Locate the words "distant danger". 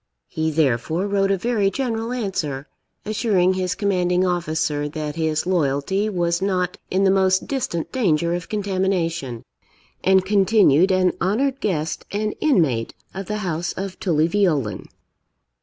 7.45-8.33